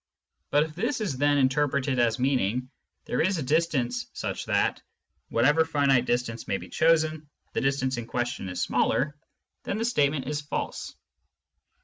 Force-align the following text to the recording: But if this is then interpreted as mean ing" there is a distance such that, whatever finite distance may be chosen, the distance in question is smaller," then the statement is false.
But 0.49 0.63
if 0.63 0.73
this 0.73 0.99
is 0.99 1.19
then 1.19 1.37
interpreted 1.37 1.99
as 1.99 2.17
mean 2.17 2.39
ing" 2.39 2.71
there 3.05 3.21
is 3.21 3.37
a 3.37 3.43
distance 3.43 4.07
such 4.13 4.45
that, 4.45 4.81
whatever 5.29 5.63
finite 5.63 6.05
distance 6.05 6.47
may 6.47 6.57
be 6.57 6.69
chosen, 6.69 7.29
the 7.53 7.61
distance 7.61 7.97
in 7.97 8.07
question 8.07 8.49
is 8.49 8.59
smaller," 8.59 9.15
then 9.61 9.77
the 9.77 9.85
statement 9.85 10.25
is 10.27 10.41
false. 10.41 10.95